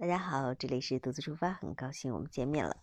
[0.00, 2.76] 大家好，这里是独自出发，很高兴我们见面了。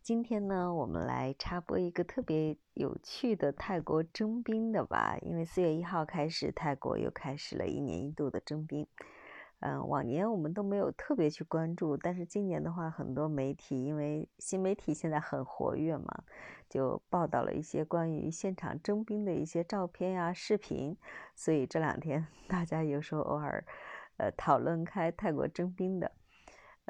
[0.00, 5.18] 今天呢，我们来插播一个特别有趣的泰国征兵的吧。
[5.20, 8.86] 因为四月一号开始，泰国又开始了一年一度的征兵。
[9.60, 16.24] 嗯，往年我们都没有特别去关注，但是今年的话，很多媒体因为新媒体现在很活跃嘛，
[16.70, 20.96] 就报道了一些关于现场征兵的一些照片呀、视频。
[21.34, 23.62] 所以这两天 大家有时候偶尔
[24.16, 26.10] 呃讨论开泰国征兵的。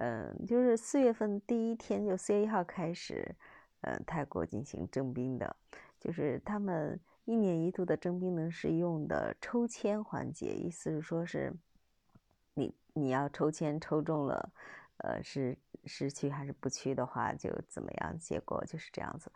[0.00, 3.34] 嗯，就是四月份第一天，就四月一号开始，
[3.80, 5.56] 嗯，泰国进行征兵的，
[5.98, 11.52] 就是他们一年一度的征兵呢是用的抽签环节，意思是说是，
[12.54, 14.52] 你你要抽签抽中了，
[14.98, 19.32] 呃，是是去还是不去的话就怎么样，结果就是这样子，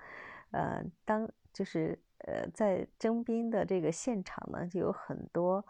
[0.52, 5.66] 呃，当就是呃在征兵的这个现场呢，就有很多。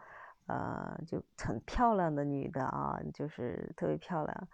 [0.52, 4.48] 呃，就很漂亮的女的啊，就是特别漂亮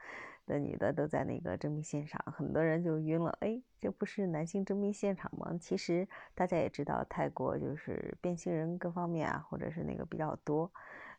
[0.46, 3.36] 的女的都在那个征兵现场，很多人就晕了。
[3.40, 5.58] 哎，这不是男性征兵现场吗？
[5.60, 10.70] 其实大家也知道，泰国就是变性人各方面啊，或者是那个比较多，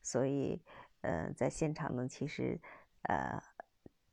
[0.02, 0.62] 所以
[1.02, 2.58] 呃，在现场呢，其实
[3.04, 3.38] 呃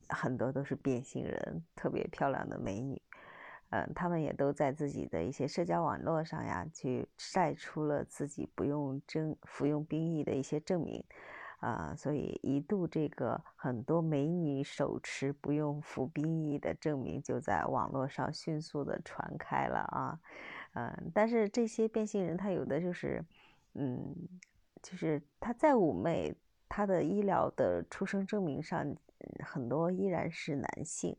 [0.08, 3.00] 很多都是变性人，特别漂亮的美女。
[3.70, 11.02] 嗯，他们也都在自己的一些社交网络上呀，去晒出了自己不用征服用兵役的一些证明，
[11.58, 20.20] 啊，所以一度这个很多美女手持不用服兵役的证明就在网络上迅速的传开了啊，
[20.74, 23.24] 嗯，但是这些变性人他有的就是，
[23.74, 24.14] 嗯，
[24.80, 26.32] 就是他再妩媚，
[26.68, 28.94] 他的医疗的出生证明上
[29.44, 31.16] 很多依然是男性，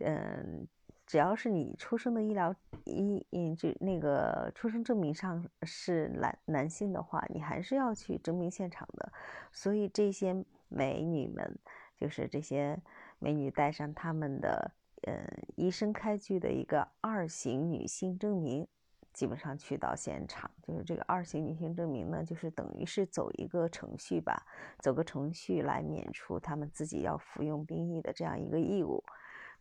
[0.00, 0.66] 嗯。
[1.06, 9.12] 只要是你出生的医疗医嗯就那个出生证明上是男男性的话，你还是要去征兵现场的。
[9.52, 11.58] 所以这些美女们，
[11.96, 12.80] 就是这些
[13.18, 14.70] 美女带上他们的
[15.02, 18.66] 嗯医生开具的一个二型女性证明，
[19.12, 24.46] 基本上去到现场，就是这个二型女性证明呢，就是等于是走一个程序吧，
[24.78, 29.04] 走个程序来免除他们自己要服用兵役的这样一个义务。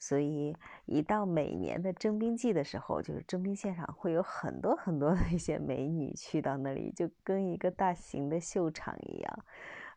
[0.02, 0.58] 所以，
[0.88, 9.46] 一到每年的征兵季的时候，就是征兵现场会有很多很多的一些美女去到那里，就跟一个大型的秀场一样。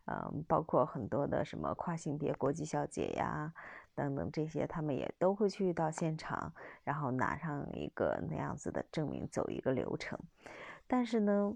[0.05, 3.51] 嗯，包括很多的什么跨性别国际小姐呀，
[3.95, 10.19] 等等这些，他们也都会去到现场，然后拿上一个那样子的证明，走一个流程。
[10.85, 11.51] 但是呢，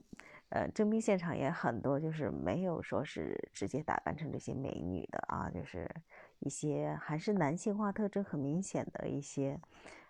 [0.50, 5.88] 呃，征兵现场也很多，就是没有说是直接打扮成这些美女的啊，就是。
[6.40, 9.60] 一些还是男性化特征很明显的一些，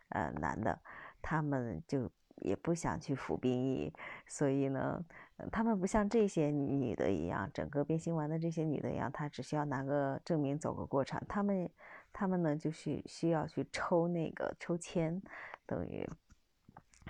[0.09, 0.79] 呃，男的，
[1.21, 3.93] 他们就也不想去服兵役，
[4.27, 5.03] 所以呢，
[5.51, 11.69] 他们不像这些女的一样，整个变性完的这些女的一样，她只需要拿个证明走个过场，他们，
[12.13, 15.21] 他们呢就需需要去抽那个抽签，
[15.65, 16.09] 等于，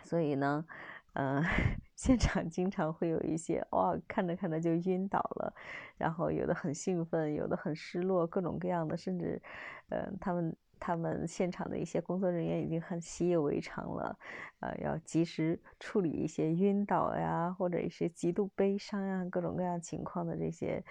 [0.04, 0.66] 所以呢。
[1.14, 1.44] 嗯，
[2.00, 5.54] 现场经常会有一些哇，看着看着就晕倒了，
[5.98, 9.42] 然后有的很兴奋，有的很失落，各种各样的，甚至，
[9.90, 14.18] 呃，他们他们现场的一些工作人员已经很习以为常了，
[14.62, 20.82] 呃，要及时处理一些晕倒呀，或者一些极度悲伤呀，各种各样情况的这些，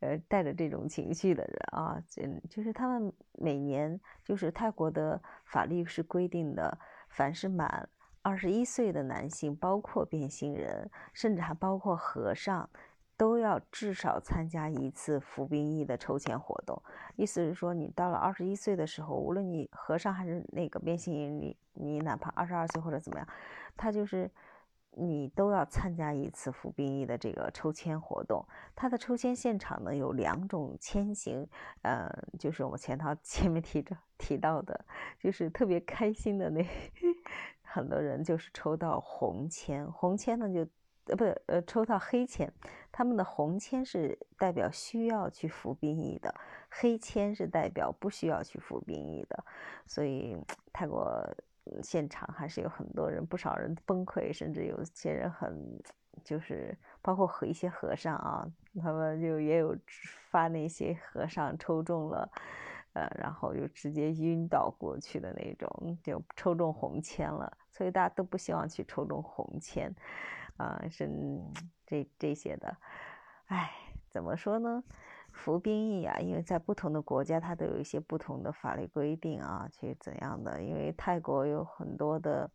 [0.00, 6.78] 呃，带着这种情绪的人啊，嗯，就是他们每年就是泰国的法律是规定的，
[7.08, 7.88] 凡是满。
[8.28, 12.68] 二十一岁的男性，包括变性人，甚至还包括和尚，
[13.16, 16.80] 都要至少参加一次服兵役的抽签活动。
[17.16, 23.26] 意思是说，你到了二十一岁的时候，无论你和尚还是那个变性人，你你哪怕二十二岁或者怎么样，
[23.78, 24.30] 他就是
[24.90, 28.44] 你都要参加一次服兵役的这个抽签活动。
[28.76, 31.48] 他的抽签现场呢有两种签型，
[31.80, 34.84] 呃，就是我前头前面提着提到的，
[35.18, 36.62] 就是特别开心的那。
[37.70, 40.66] 很多人就是抽到红签，红签呢就
[41.06, 42.50] 呃不呃抽到黑签，
[42.90, 46.34] 他们的红签是代表需要去服兵役的，
[46.70, 49.44] 黑签是代表不需要去服兵役的，
[49.86, 50.36] 所以
[50.72, 51.22] 泰国
[51.82, 55.80] 现场还是有很多人，不少人崩溃，甚至有些人很
[56.24, 58.46] 就是包括和一些和尚啊，
[58.82, 59.76] 他们就也有
[60.30, 62.28] 发那些和尚抽中了。
[62.98, 69.94] 呃，然后就直接晕倒过去的那种，就抽中红签了，所以大家都不希望去抽中红签，
[70.56, 71.08] 啊，是
[71.86, 72.76] 这这些的，
[73.46, 73.70] 哎，
[74.10, 74.82] 怎么说呢？
[75.30, 80.60] 服兵役啊，因为在不同的国家，它都有一些不同的法律规定啊，去怎样的？
[80.60, 82.50] 因为泰国有很多的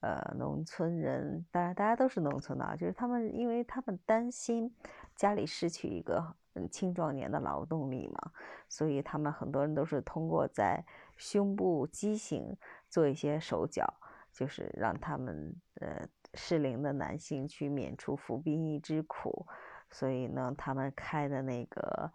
[0.00, 4.70] 呃农村人，当然大家都是农村的啊，就是他们，因为他们担心
[5.16, 8.32] 家里失去一个嗯青壮年的劳动力嘛，
[8.68, 10.84] 所以他们很多人都是通过在
[11.16, 12.56] 胸部畸形
[12.88, 13.84] 做一些手脚，
[14.32, 19.46] 就是让他们呃适龄的男性去免除服兵役之苦，
[19.90, 22.12] 所以呢，他们开的那个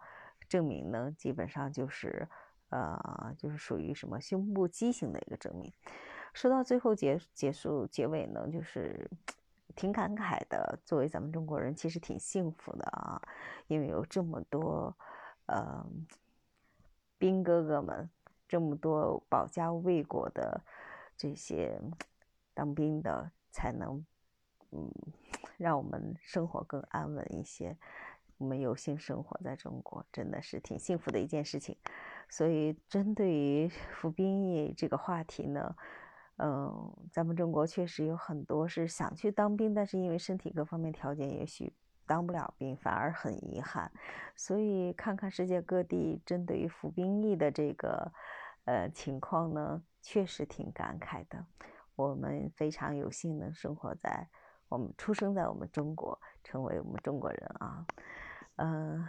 [0.48, 2.28] 证明呢，基本上就是
[2.68, 5.72] 呃就是属于什么胸部畸形的一个证明。
[6.32, 9.10] 说到最后结结束结尾呢，就是
[9.76, 10.78] 挺感慨的。
[10.84, 13.20] 作为咱们中国人，其实挺幸福的啊，
[13.66, 14.96] 因为有这么多
[15.46, 15.84] 呃
[17.18, 18.08] 兵哥哥们，
[18.48, 20.60] 这么多保家卫国的
[21.16, 21.80] 这些
[22.54, 24.04] 当兵的，才能
[24.70, 24.90] 嗯
[25.56, 27.76] 让我们生活更安稳一些。
[28.38, 31.76] 我们有幸生活在中国，真的是挺幸福的一件事情。
[32.28, 35.76] 所以，针对于服兵役这个话题呢。
[36.38, 41.72] 嗯，咱们中国确实有很多是想去当兵，但是因为身体各方面条件，也许
[42.06, 43.92] 当不了兵，反而很遗憾。
[44.34, 48.12] 所以看看世界各地针对于服兵役的这个
[48.64, 51.44] 呃情况呢，确实挺感慨的。
[51.94, 54.26] 我们非常有幸能生活在
[54.68, 57.86] 我们出生在我们中国，成为我们中国人啊，
[58.56, 59.06] 嗯。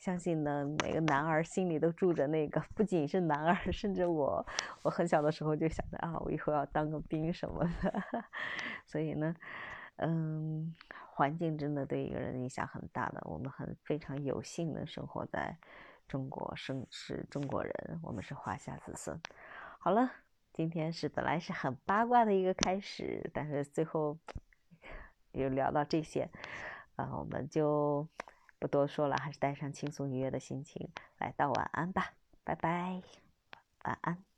[0.00, 4.44] 相信呢，每个男儿心里都住着那个，不仅是男儿， 甚至我，
[4.82, 8.24] 我很小的时候就想着啊，我以后要当个兵什么的。
[8.86, 9.36] 所以呢，
[9.96, 10.74] 嗯，
[11.12, 13.20] 环境真的对一个人影响很大的。
[13.26, 15.54] 我们很非常有幸能生活在
[16.08, 19.20] 中国，生是中国人，我们是华夏子孙。
[19.78, 20.10] 好了，
[20.54, 24.16] 今天是本来是很八卦的一个开始，但是最后
[25.32, 26.26] 又聊到这些，
[26.96, 28.08] 啊，我们就。
[28.60, 32.12] 不多说了，还是带上轻松愉悦的心情来道晚安吧，
[32.44, 33.02] 拜拜，
[33.82, 34.29] 晚安。